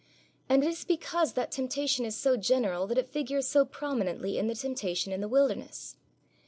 And 0.49 0.63
it 0.63 0.67
is 0.67 0.83
because 0.83 1.33
that 1.33 1.51
temptation 1.51 2.05
is 2.05 2.15
so 2.17 2.35
general 2.35 2.87
that 2.87 2.97
it 2.97 3.07
figures 3.07 3.47
so 3.47 3.63
prominently 3.65 4.39
in 4.39 4.47
the 4.47 4.55
Temptation 4.55 5.13
in 5.13 5.21
the 5.21 5.27
wilderness. 5.29 5.95